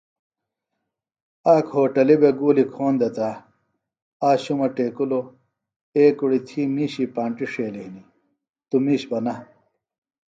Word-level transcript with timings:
آک 1.53 1.67
ہوٹلیۡ 1.75 2.19
بےۡ 2.21 2.35
گُولیۡ 2.39 2.69
کھون 2.73 2.93
دےۡ 2.99 3.13
تہ 3.15 3.29
آک 4.27 4.37
شُمہ 4.43 4.67
ٹیکِلوۡ 4.75 5.25
اے 5.95 6.03
کُڑیۡ 6.17 6.43
تھی 6.47 6.61
مِیشی 6.75 7.05
پانٹیۡ 7.15 7.49
ݜیلیۡ 7.53 7.85
ہنیۡ 7.87 8.07
توۡ 8.69 8.81
میش 8.85 9.01
بہ 9.09 9.17
نہ 9.25 9.33